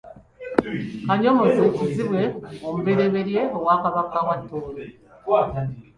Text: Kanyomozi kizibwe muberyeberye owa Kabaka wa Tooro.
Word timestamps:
Kanyomozi 1.05 1.63
kizibwe 1.75 2.21
muberyeberye 2.71 3.41
owa 3.57 3.75
Kabaka 3.83 4.17
wa 4.27 4.35
Tooro. 4.47 4.71